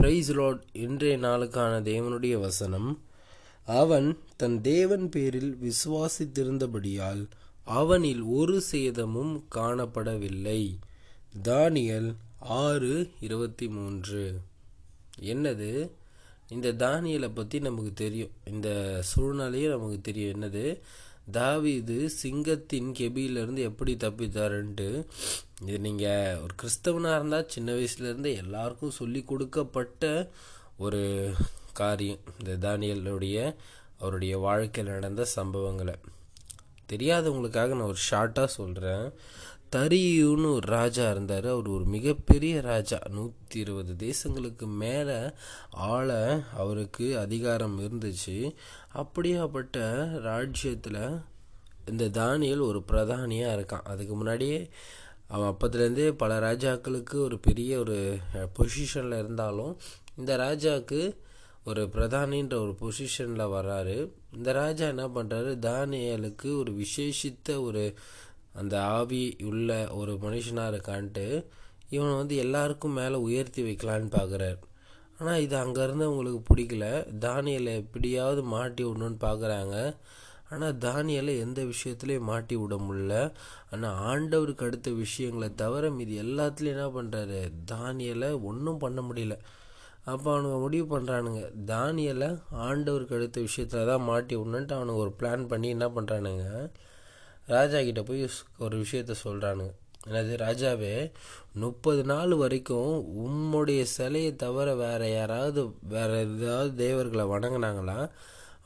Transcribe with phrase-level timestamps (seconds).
[0.00, 3.02] Price Lord இன்றைய நாளுக்கான தேவனுடைய வசனம்
[3.64, 7.26] அவன் தன் தேவன் பேரில் விசுவாசித்திருந்தபடியால்
[7.64, 10.78] அவனில் ஒரு சேதமும் காணப்படவில்லை.
[11.42, 14.40] தானியல் ஆறு இருபத்தி மூன்று
[15.20, 15.90] என்னது?
[16.48, 18.30] இந்த தானியலை பற்றி நமக்கு தெரியும்.
[18.44, 20.42] இந்த சூழ்நிலையே நமக்கு தெரியும்.
[20.42, 20.80] என்னது?
[21.30, 25.06] தாவீது சிங்கத்தின் கெபியிலிருந்து எப்படி தப்பித்தாருன்ட்டு
[25.62, 30.30] இது நீங்கள் ஒரு கிறிஸ்தவனாக இருந்தால் சின்ன வயசுலேருந்து எல்லாருக்கும் சொல்லி கொடுக்கப்பட்ட
[30.78, 31.32] ஒரு
[31.72, 32.18] காரியம்.
[32.44, 33.56] இந்த தானியலுடைய
[33.98, 35.94] அவருடைய வாழ்க்கையில் நடந்த சம்பவங்களை.
[36.88, 39.12] தெரியாதவங்களுக்காக நான் ஒரு ஷார்ட்டாக சொல்கிறேன்
[39.76, 41.46] தரியுன்னு ஒரு ராஜா இருந்தார்.
[41.46, 42.98] அவர் ஒரு மிகப்பெரிய ராஜா.
[43.10, 45.18] நூற்றி இருபது தேசங்களுக்கு மேலே
[45.70, 48.54] ஆள அவருக்கு அதிகாரம் இருந்துச்சு.
[48.94, 49.76] அப்படியாப்பட்ட
[50.20, 51.20] ராஜ்யத்தில்
[51.86, 53.84] இந்த தானியல் ஒரு பிரதானியாக இருக்கான்.
[53.84, 54.68] அதுக்கு முன்னாடியே
[55.28, 58.16] அவன் அப்பத்துலேருந்தே பல ராஜாக்களுக்கு ஒரு பெரிய ஒரு
[58.58, 59.76] பொசிஷனில் இருந்தாலும்
[60.16, 61.16] இந்த ராஜாவுக்கு
[61.64, 63.96] ஒரு பிரதானின்ற ஒரு பொசிஷனில் வர்றாரு.
[64.36, 67.94] இந்த ராஜா என்ன பண்ணுறாரு தானியலுக்கு ஒரு விசேஷித்த ஒரு
[68.52, 71.26] அந்த ஆவி உள்ள ஒரு மனுஷனாக இருக்கான்ட்டு
[71.88, 74.58] இவனை வந்து எல்லாருக்கும் மேலே உயர்த்தி வைக்கலான்னு பார்க்குறாரு
[75.18, 76.84] ஆனால் இது அங்கேருந்து அவங்களுக்கு பிடிக்கல.
[77.20, 79.76] தானியலை எப்படியாவது மாட்டி விடணுன்னு பார்க்குறாங்க
[80.50, 83.14] ஆனால் தானியலை எந்த விஷயத்துலையும் மாட்டி விட முடில
[83.70, 87.40] ஆனால் ஆண்டவருக்கு அடுத்த விஷயங்களை தவிர மீது எல்லாத்துலேயும் என்ன பண்ணுறாரு
[87.72, 89.36] தானியலை ஒன்றும் பண்ண முடியல.
[90.04, 92.28] அப்போ அவனுங்க முடிவு பண்ணுறானுங்க தானியலை
[92.66, 96.46] ஆண்டவருக்கு அடுத்த விஷயத்தில் தான் மாட்டி விடணுன்ட்டு அவனுங்க ஒரு பிளான் பண்ணி என்ன பண்ணுறானுங்க
[97.50, 98.24] ராஜா கிட்ட போய்
[98.58, 99.72] ஒரு விஷயத்த சொல்கிறானுங்க
[100.06, 100.94] என்னது ராஜாவே
[101.54, 107.98] முப்பது நாள் வரைக்கும் உம்முடைய சிலையை தவிர வேற யாராவது வேறு ஏதாவது தேவர்களை வணங்கினாங்களா?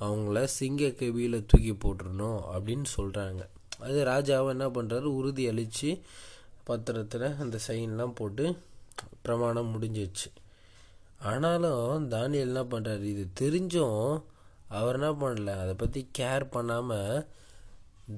[0.00, 3.42] அவங்கள சிங்க கவியில் தூக்கி போட்டுருணும் அப்படின்னு சொல்கிறாங்க
[3.80, 5.90] அது ராஜாவை என்ன பண்ணுறாரு உறுதி அளித்து
[6.66, 8.44] பத்திரத்தில் அந்த சைன்லாம் போட்டு
[9.22, 10.28] பிரமாணம் முடிஞ்சிச்சு
[11.22, 14.22] ஆனாலும் தானியல் என்ன பண்ணுறாரு இது தெரிஞ்சும்
[14.68, 15.60] அவர் என்ன பண்ணல.
[15.60, 17.26] அதை பற்றி கேர் பண்ணாமல்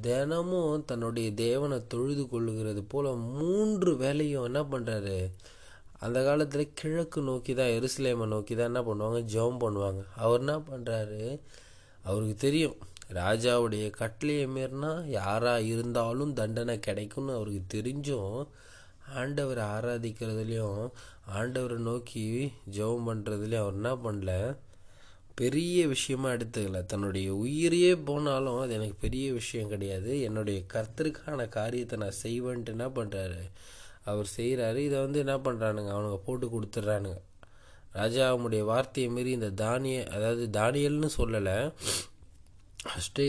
[0.02, 5.18] தினமும் தன்னுடைய தேவனை தொழுது கொள்ளுகிறது போல் மூன்று வேலையும் என்ன பண்ணுறாரு
[5.98, 9.20] அந்த காலத்தில் கிழக்கு நோக்கி தான் எருசலேமை நோக்கி தான் என்ன பண்ணுவாங்க?
[9.34, 10.02] ஜெபம் பண்ணுவாங்க.
[10.16, 11.40] அவர் என்ன பண்ணுறாரு
[12.04, 12.76] அவருக்கு தெரியும்
[13.14, 18.46] ராஜாவுடைய கட்டளையை மீறினா யாராக இருந்தாலும் தண்டனை கிடைக்கும்னு அவருக்கு தெரிஞ்சும்
[19.14, 20.90] ஆண்டவரை ஆராதிக்கிறதுலையும்
[21.30, 24.56] ஆண்டவரை நோக்கி ஜெபம் பண்ணுறதுலையும் அவர் என்ன பண்ணல?
[25.40, 26.78] பெரிய விஷயமா எடுத்துக்கல.
[26.92, 30.12] தன்னுடைய உயிரையே போனாலும் அது எனக்கு பெரிய விஷயம் கிடையாது.
[30.28, 33.42] என்னுடைய கர்த்தருக்கான காரியத்தை நான் செய்வேன்ட்டு என்ன பண்ணுறாரு
[34.10, 37.20] அவர் செய்கிறாரு இதை வந்து என்ன பண்ணுறானுங்க அவனுங்க போட்டு கொடுத்துட்றானுங்க.
[37.98, 41.58] ராஜாவுடைய வார்த்தையை மீறி இந்த தானிய அதாவது தானியல்னு சொல்லலை.
[42.88, 43.24] ஃபஸ்ட்டு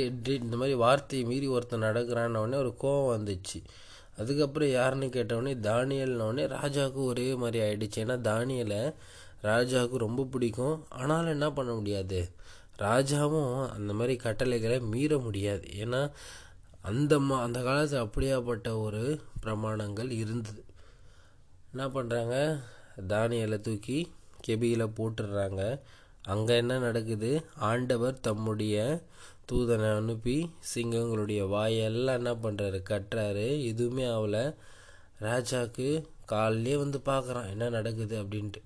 [0.45, 3.59] இந்த மாதிரி வார்த்தையை மீறி ஒருத்தன் நடக்கிறான்னொடனே ஒரு கோவம் வந்துச்சு.
[4.22, 8.00] அதுக்கப்புறம் யாருன்னு கேட்டவொடனே தானியல்னோடனே ராஜாவுக்கு ஒரே மாதிரி ஆயிடுச்சு.
[8.03, 8.81] ஏன்னா தானியலை
[9.44, 10.86] ராஜாவுக்கு ரொம்ப பிடிக்கும்.
[10.90, 12.30] ஆனாலும் என்ன பண்ண முடியாது?
[12.80, 15.68] ராஜாவும் அந்த மாதிரி கட்டளைகளை மீற முடியாது.
[15.75, 16.12] ஏன்னா
[16.81, 20.66] அந்த மா அந்த காலத்தில் அப்படியாப்பட்ட ஒரு பிரமாணங்கள் இருந்தது.
[21.74, 22.59] என்ன பண்ணுறாங்க
[23.08, 24.12] தானியலை தூக்கி
[24.48, 25.80] கெபியில் போட்டுடுறாங்க.
[26.24, 27.46] அங்கே என்ன நடக்குது?
[27.56, 29.02] ஆண்டவர் தம்முடைய
[29.52, 33.66] தூதனை அனுப்பி சிங்கங்களுடைய வாயெல்லாம் என்ன பண்ணுறாரு கட்டுறாரு.
[33.66, 34.54] எதுவுமே அவளை
[35.22, 37.50] ராஜாவுக்கு காலிலே வந்து பார்க்குறான்.
[37.50, 38.62] என்ன நடக்குது அப்படின்ட்டு.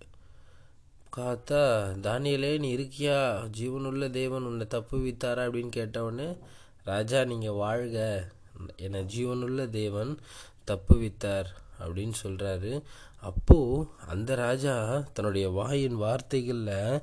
[1.17, 1.63] காத்தா
[2.01, 3.49] தானியலே நீ இருக்கியா?
[3.57, 5.43] ஜீவனுள்ள தேவன் உன்னை தப்பு வித்தாரா?
[5.45, 6.37] அப்படின்னு கேட்டவுடனே
[6.83, 8.27] ராஜா நீங்கள் வாழ்க.
[8.75, 10.17] என்னை ஜீவனுள்ள தேவன்
[10.63, 11.45] தப்பு வித்தார்.
[11.79, 12.81] அப்படின்னு சொல்கிறாரு
[13.19, 17.01] அப்போது அந்த ராஜா தன்னுடைய வாயின் வார்த்தைகளில்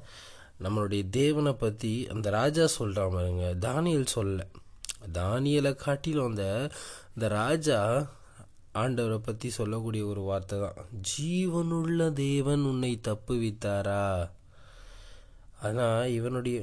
[0.63, 4.47] நம்மளுடைய தேவனை பற்றி அந்த ராஜா சொல்கிறான் பாருங்க தானியல் சொல்ல.
[5.13, 6.71] தானியலை காட்டிலும் அந்த
[7.15, 8.07] இந்த ராஜா
[8.79, 10.79] ஆண்டவரை பற்றி சொல்லக்கூடிய ஒரு வார்த்தை தான்.
[11.09, 14.03] ஜீவனுள்ள தேவன் உன்னை தப்பு வித்தாரா
[15.61, 16.59] ஆனால் இவனுடைய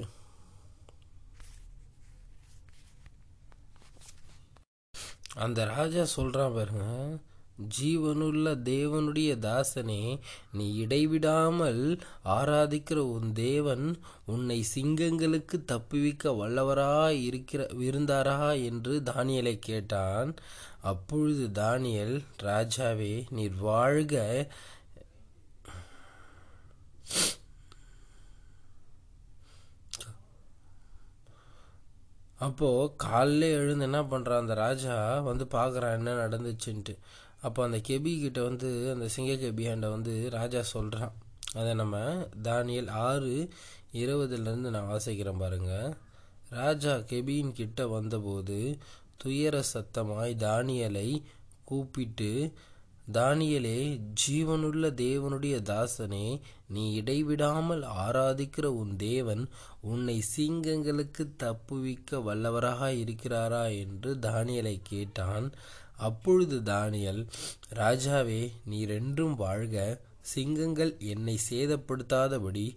[5.37, 6.83] அந்த ராஜா சொல்கிறான் பாருங்க
[7.59, 10.19] ஜீவனுள்ள தேவனுடைய தாசனே
[10.51, 20.33] நீ இடைவிடாமல் ஆராதிக்கிற உன் தேவன் உன்னை சிங்கங்களுக்கு தப்புவிக்க வல்லவரா இருக்கிற இருந்தாரா என்று தானியலை கேட்டான்.
[20.81, 24.47] அப்பொழுது தானியல் ராஜாவே நீர் வாழ்க.
[32.39, 35.19] அப்போது காலைல எழுந்து என்ன பண்ணுறான் அந்த ராஜா?
[35.19, 36.97] வந்து பார்க்குறான் என்ன நடந்துச்சுன்ட்டு.
[37.45, 41.15] அப்போ அந்த கெபி கிட்ட வந்து அந்த சிங்க கெபியாண்ட வந்து ராஜா சொல்கிறான்
[41.53, 41.97] அதை நம்ம
[42.43, 43.33] தானியல் ஆறு
[43.93, 45.89] இருபதுலேருந்து நான் வாசிக்கிறேன் பாருங்கள்
[46.51, 48.59] ராஜா கெபியின் கிட்ட வந்தபோது
[49.17, 51.09] துயர சத்தமாய் தானியலை
[51.63, 52.31] கூப்பிட்டு
[53.13, 53.79] தானியலே
[54.21, 56.27] ஜீவனுள்ள தேவனுடைய தாசனே
[56.67, 59.43] நீ இடைவிடாமல் ஆராதிக்கிற உன் தேவன்
[59.81, 63.63] உன்னை சிங்கங்களுக்கு தப்புவிக்க வல்லவராக இருக்கிறாரா?
[63.79, 65.47] என்று தானியலை கேட்டான்.
[65.97, 67.21] அப்பொழுது தானியல்
[67.73, 69.77] ராஜாவே நீர் என்றும் வாழ்க
[70.21, 72.67] சிங்கங்கள் என்னை சேதப்படுத்தாதபடி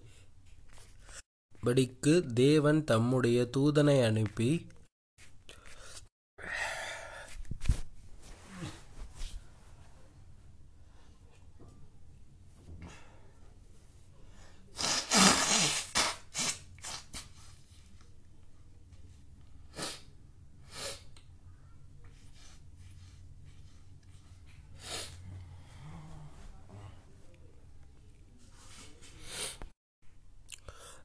[1.62, 4.50] படிக்கு தேவன் தம்முடைய தூதனை அனுப்பி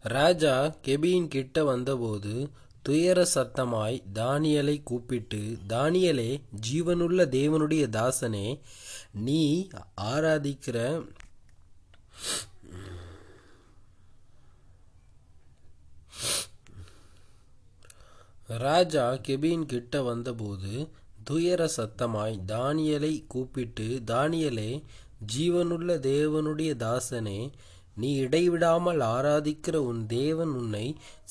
[0.04, 0.54] ராஜா
[0.86, 2.34] கெபியின் கிட்ட வந்தபோது
[2.84, 6.32] துயர சத்தமாய் தானியலை கூப்பிட்டு தானியலே
[6.68, 8.48] ஜீவனுள்ள தேவனுடைய தாசனே
[9.20, 9.42] நீ
[10.08, 10.78] ஆராதிக்கிற
[18.60, 20.72] ராஜா கெபியின் கிட்ட வந்தபோது
[21.24, 24.72] துயர சத்தமாய் தானியலை கூப்பிட்டு தானியலே
[25.34, 27.40] ஜீவனுள்ள தேவனுடைய தாசனே
[27.96, 30.86] நீ இடைவிடாமல் ஆராதிக்கிற உன் தேவன் உன்னை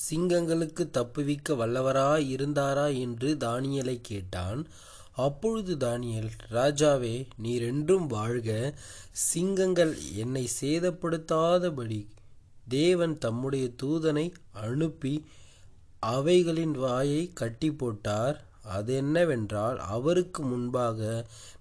[0.09, 4.61] சிங்கங்களுக்கு தப்புவிக்க வல்லவராய் இருந்தாரா என்று தானியலை கேட்டான்.
[5.15, 8.49] அப்பொழுது தானியல் ராஜாவே நீர் என்றும் வாழ்க.
[9.11, 12.01] சிங்கங்கள் என்னை சேதப்படுத்தாதபடி
[12.67, 15.25] தேவன் தம்முடைய தூதனை அனுப்பி
[15.99, 20.99] அவைகளின் வாயை கட்டி போட்டார் அது என்னவென்றால் அவருக்கு முன்பாக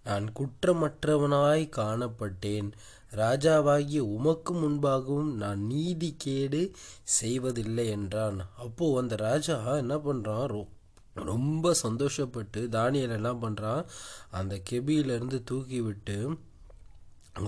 [0.05, 2.69] நான் குற்றமற்றவனாய் காணப்பட்டேன்.
[3.15, 6.71] ராஜாவாகிய உமக்கு முன்பாகவும் நான் நீதி கேடு
[7.03, 8.51] செய்வதில்லை என்றான்.
[8.57, 10.69] அப்போது அந்த ராஜா என்ன பண்ணுறான் ரொ-
[11.15, 13.85] ரொம்ப சந்தோஷப்பட்டு தானியல் என்ன பண்ணுறான்
[14.31, 16.39] அந்த கெபியிலேருந்து தூக்கி விட்டு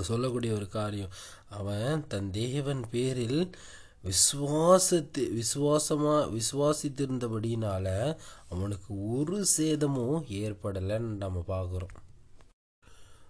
[0.01, 1.11] சொல்லக்கூடிய ஒரு காரியம்
[1.51, 3.51] அவன் தன் தேவன் பேரில்
[4.05, 8.17] விசுவாசத்து விசுவாசமாக விசுவாசித்திருந்தபடினால
[8.49, 11.95] அவனுக்கு ஒரு சேதமும் ஏற்படலைன்னு நம்ம பார்க்குறோம்.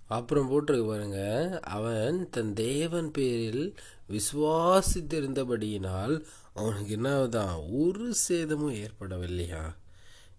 [0.08, 1.60] அப்புறம் போட்டிருக்கு பாருங்க.
[1.60, 3.76] அவன் தன் தேவன் பேரில்
[4.08, 6.24] விசுவாசித்திருந்தபடியினால்
[6.54, 7.28] அவனுக்கு என்ன
[7.70, 9.74] ஒரு சேதமும் ஏற்படவில்லையா?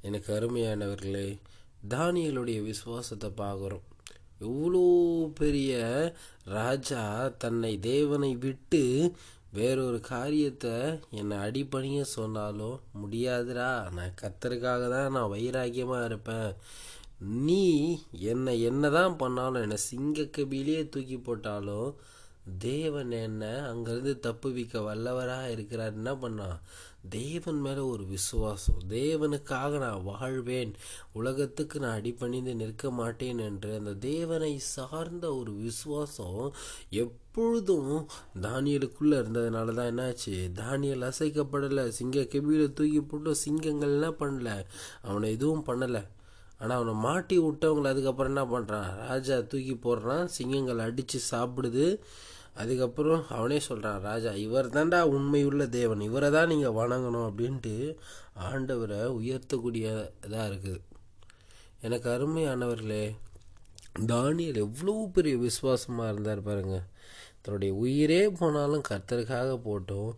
[0.02, 1.40] எனக்கு அருமையானவர்களே
[1.90, 3.82] தானியலுடைய விசுவாசத்தை பார்க்குறோம்.
[4.40, 5.80] எவ்வளோ பெரிய
[6.44, 9.12] ராஜா தன்னை தேவனை விட்டு
[9.52, 16.54] வேறொரு காரியத்தை என்னை அடிப்பணிய சொன்னாலும் முடியாதுடா நான் கத்தருக்காக தான் நான் வைராக்கியமாக இருப்பேன்.
[17.20, 21.96] நீ என்னை என்னதான் பண்ணாலும் என்னை சிங்கக்கபிலே தூக்கி போட்டாலும்
[22.58, 25.94] தேவன் என்ன அங்கேருந்து தப்புவிக்க வல்லவராக இருக்கிறார்.
[25.94, 26.60] என்ன பண்ணான்
[27.10, 28.76] தேவன் மேலே ஒரு விசுவாசம்.
[28.90, 30.74] தேவனுக்காக நான் வாழ்வேன்.
[31.12, 36.54] உலகத்துக்கு நான் அடிபணிந்து நிற்க மாட்டேன் என்று அந்த தேவனை சார்ந்த ஒரு விசுவாசம்
[36.90, 38.08] எப்பொழுதும்
[38.42, 40.52] தானியலுக்குள்ளே இருந்ததுனால தான் என்னாச்சு?
[40.54, 41.88] தானியல் அசைக்கப்படலை.
[41.88, 44.66] சிங்க கெபியில் தூக்கி போட்டு சிங்கங்கள் என்ன பண்ணல?
[45.02, 46.08] அவனை எதுவும் பண்ணலை.
[46.60, 51.88] ஆனால் அவனை மாட்டி விட்டவங்களை அதுக்கப்புறம் என்ன பண்ணுறான் ராஜா தூக்கி போடுறான் சிங்கங்கள் அடித்து சாப்பிடுது.
[52.62, 56.02] அதுக்கப்புறம் அவனே சொல்கிறான் ராஜா இவர் தான்டா உண்மையுள்ள தேவன்.
[56.10, 57.74] இவரை தான் நீங்கள் வணங்கணும் அப்படின்ட்டு
[58.50, 59.86] ஆண்டவரை உயர்த்தக்கூடிய
[60.28, 60.82] இதாக இருக்குது.
[61.86, 63.04] எனக்கு அருமையானவர்களே
[64.12, 66.88] தானியல் எவ்வளோ பெரிய விசுவாசமாக இருந்தார் பாருங்கள்
[67.44, 70.12] தன்னுடைய உயிரே போனாலும் கர்த்தருக்காக போட்டோம்.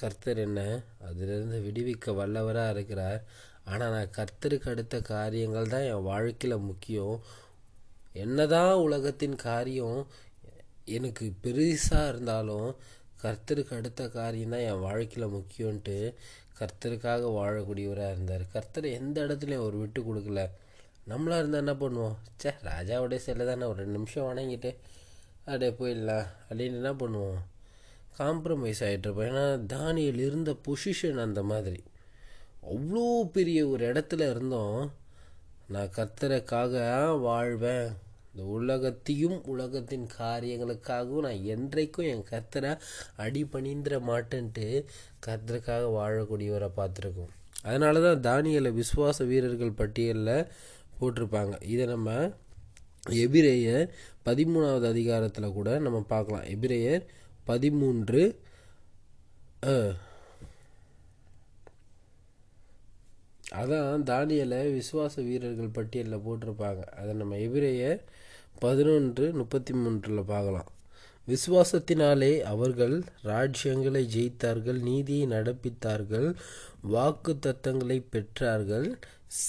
[0.00, 0.60] கர்த்தர் என்ன
[1.08, 3.20] அதிலிருந்து விடுவிக்க வல்லவராக இருக்கிறார்.
[3.64, 7.16] ஆனால் நான் கர்த்தருக்கு அடுத்த காரியங்கள் தான் என் வாழ்க்கையில் முக்கியம்.
[8.12, 10.00] என்னதான் உலகத்தின் காரியம்
[10.96, 12.68] எனக்கு பெருசாக இருந்தாலும்
[13.22, 15.96] கர்த்தருக்கு அடுத்த காரியம் தான் என் வாழ்க்கையில் முக்கியன்ட்டு
[16.58, 18.44] கர்த்தருக்காக வாழக்கூடியவராக இருந்தார்.
[18.52, 20.42] கர்த்தர் எந்த இடத்துலையும் அவர் விட்டு கொடுக்கல.
[21.10, 22.14] நம்மளாக இருந்தால் என்ன பண்ணுவோம்?
[22.42, 24.70] சே ராஜாவுடைய சிலை தானே ஒரு ரெண்டு நிமிஷம் வணங்கிட்டு
[25.46, 27.40] அப்படியே போயிடலாம் அப்படின்னு என்ன பண்ணுவோம்?
[28.18, 31.80] காம்ப்ரமைஸ் ஆகிட்டு இருப்போம் ஏன்னா தானியல் இருந்த பொசிஷன் அந்த மாதிரி.
[32.72, 33.06] அவ்வளோ
[33.36, 34.80] பெரிய ஒரு இடத்துல இருந்தோம்.
[35.74, 36.74] நான் கர்த்தருக்காக
[37.26, 37.88] வாழ்வேன்.
[38.30, 42.72] இந்த உலகத்தையும் உலகத்தின் காரியங்களுக்காகவும் நான் என்றைக்கும் என் கர்த்தரை
[43.24, 44.66] அடிபணிந்திர மாட்டேன்ட்டு
[45.26, 47.32] கர்த்தருக்காக வாழக்கூடியவரை பார்த்துருக்கோம்.
[47.68, 50.48] அதனால தான் தானியலை விசுவாச வீரர்கள் பட்டியலில்
[50.98, 51.54] போட்டிருப்பாங்க.
[51.72, 52.10] இதை நம்ம
[53.24, 53.86] எபிரேயர்
[54.28, 56.48] பதிமூணாவது அதிகாரத்தில் கூட நம்ம பார்க்கலாம்.
[56.54, 57.04] எபிரேயர்
[57.50, 58.22] பதிமூன்று
[63.60, 66.82] அதான் தானியலை விசுவாச வீரர்கள் பட்டியலில் போட்டிருப்பாங்க.
[67.00, 68.00] அதை நம்ம எபிரேயர்
[68.58, 70.70] பதினொன்று முப்பத்தி மூன்றில் பார்க்கலாம்.
[71.28, 76.28] விசுவாசத்தினாலே அவர்கள் ராஜ்யங்களை ஜெயித்தார்கள் நீதியை நடப்பித்தார்கள்
[76.94, 78.88] வாக்கு தத்தங்களை பெற்றார்கள்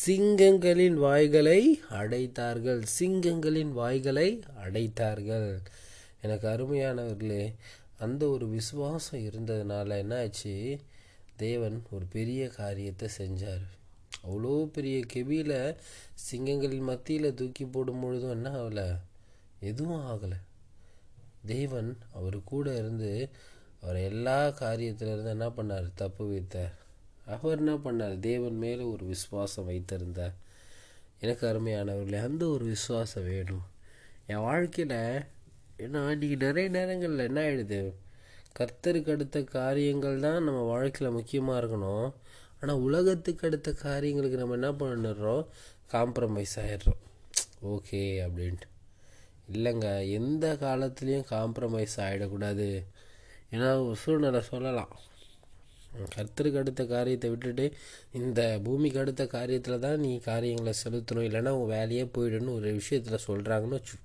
[0.07, 4.29] சிங்கங்களின் வாய்களை அடைத்தார்கள் சிங்கங்களின் வாய்களை
[4.65, 5.49] அடைத்தார்கள்.
[6.21, 7.43] எனக்கு அருமையானவர்களே
[7.97, 10.55] அந்த ஒரு விசுவாசம் இருந்ததுனால என்னாச்சு?
[11.35, 13.65] தேவன் ஒரு பெரிய காரியத்தை செஞ்சார்.
[14.27, 15.75] அவ்வளோ பெரிய கெபியில்
[16.31, 18.87] சிங்கங்களின் மத்தியில் தூக்கி போடும் பொழுதும் என்ன ஆகலை?
[19.59, 20.39] எதுவும் ஆகலை.
[21.45, 23.29] தேவன் அவர் கூட இருந்து
[23.81, 25.91] அவர் எல்லா காரியத்திலிருந்து என்ன பண்ணார்?
[25.95, 26.73] தப்பு வைத்தார்.
[27.25, 28.19] அவர் என்ன பண்ணார்?
[28.19, 30.33] தேவன் மேலே ஒரு விசுவாசம் வைத்திருந்தார்.
[31.19, 33.65] எனக்கு அருமையானவர்களே அந்த ஒரு விசுவாசம் வேணும்.
[34.27, 34.97] என் வாழ்க்கையில்
[35.77, 37.93] ஏன்னா இன்றைக்கி நிறைய நேரங்களில் என்ன ஆகிடுது
[38.59, 42.13] கர்த்தருக்கு அடுத்த காரியங்கள் தான் நம்ம வாழ்க்கையில் முக்கியமாக இருக்கணும்.
[42.59, 45.43] ஆனால் உலகத்துக்கு அடுத்த காரியங்களுக்கு நம்ம என்ன பண்ணிடுறோம்?
[45.95, 47.01] காம்ப்ரமைஸ் ஆகிடுறோம்
[47.73, 48.69] ஓகே அப்படின்ட்டு.
[49.55, 49.87] இல்லைங்க
[50.19, 52.67] எந்த காலத்துலேயும் காம்ப்ரமைஸ் ஆகிடக்கூடாது
[53.53, 54.93] ஏன்னா ஒரு சூழ்நிலை சொல்லலாம்.
[56.15, 57.65] கர்த்தருக்கு அடுத்த காரியத்தை விட்டுட்டு
[58.19, 61.27] இந்த பூமிக்கு அடுத்த காரியத்தில் தான் நீ காரியங்களை செலுத்தணும்.
[61.29, 63.95] இல்லைன்னா உன் வேலையே போயிடுன்னு ஒரு விஷயத்தில் சொல்கிறாங்கன்னு வச்சு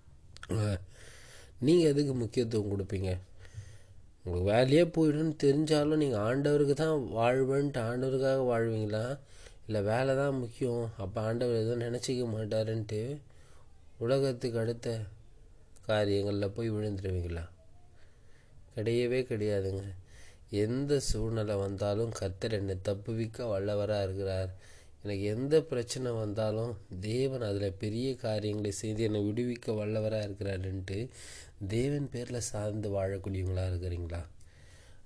[1.66, 3.10] நீங்கள் எதுக்கு முக்கியத்துவம் கொடுப்பீங்க?
[4.24, 9.04] உங்களுக்கு வேலையே போயிடுன்னு தெரிஞ்சாலும் நீங்கள் ஆண்டவருக்கு தான் வாழ்வேன்ட்டு ஆண்டவருக்காக வாழ்வீங்களா?
[9.66, 10.90] இல்லை வேலை தான் முக்கியம்.
[10.98, 13.20] அப்போ ஆண்டவர் எதுவும் நினச்சிக்க மாட்டாருன்ட்டு
[13.98, 14.98] உலகத்துக்கு அடுத்த
[15.86, 17.44] காரியங்களில் போய் விழுந்துருவீங்களா?
[18.76, 19.84] கிடையவே கிடையாதுங்க.
[20.64, 24.50] எந்த சூழ்நிலை வந்தாலும் கர்த்தர் என்னை தப்புவிக்க வல்லவராக இருக்கிறார்.
[25.02, 31.08] எனக்கு எந்த பிரச்சனை வந்தாலும் தேவன் அதில் பெரிய காரியங்களை செய்து என்னை விடுவிக்க வல்லவராக இருக்கிறாருன்ட்டு
[31.68, 34.20] தேவன் பேரில் சார்ந்து வாழக்கூடியவங்களாக இருக்கிறீங்களா?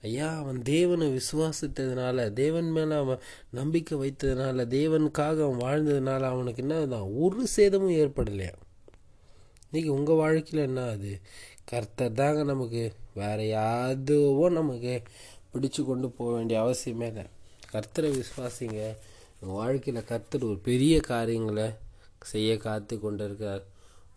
[0.03, 3.19] ஐயா அவன் தேவனை விசுவாசித்ததுனால தேவன் மேலே அவன்
[3.51, 8.53] நம்பிக்கை வைத்ததுனால தேவனுக்காக அவன் வாழ்ந்ததுனால அவனுக்கு என்ன தான் ஒரு சேதமும் ஏற்படலையா?
[9.73, 11.21] இன்றைக்கி உங்கள் வாழ்க்கையில் என்ன அது
[11.65, 15.03] கர்த்தர் தாங்க நமக்கு வேறு யாதுவோ நமக்கு
[15.53, 17.25] பிடிச்சு கொண்டு போக வேண்டிய அவசியமே இல்லை.
[17.73, 18.97] கர்த்தரை விசுவாசிங்க.
[19.45, 21.65] உங்கள் வாழ்க்கையில் கர்த்தர் ஒரு பெரிய காரியங்களை
[22.31, 23.65] செய்ய காத்து கொண்டு இருக்கார்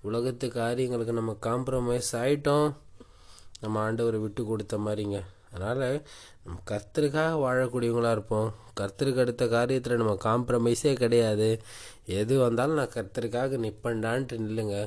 [0.08, 2.68] உலகத்து காரியங்களுக்கு நம்ம காம்ப்ரமைஸ் ஆகிட்டோம்
[3.64, 5.20] நம்ம ஆண்டவரை விட்டு கொடுத்த மாதிரிங்க.
[5.52, 5.84] அதனால்
[6.44, 8.50] நம்ம கர்த்தருக்காக வாழக்கூடியவங்களாக இருப்போம்.
[8.80, 11.50] கர்த்தருக்கு அடுத்த காரியத்தில் நம்ம காம்ப்ரமைஸே கிடையாது.
[12.20, 14.78] எது வந்தாலும் நான் கர்த்தருக்காக நிற்பேன்டான்ட்டு நில்லுங்க.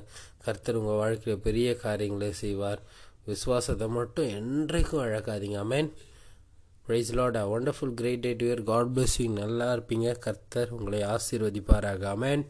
[0.47, 2.83] கர்த்தர் உங்கள் வாழ்க்கையில் பெரிய காரியங்களை செய்வார்.
[3.27, 5.91] விசுவாசத்தை மட்டும் என்றைக்கும் அழகாதீங்க amen
[6.91, 10.19] praise lord a wonderful great day to year God bless you நல்லா இருப்பீங்க.
[10.19, 12.03] கர்த்தர் உங்களை ஆசீர்வதிப்பாராக.
[12.15, 12.43] அமேன்